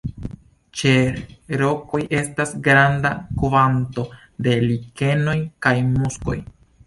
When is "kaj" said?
5.67-5.75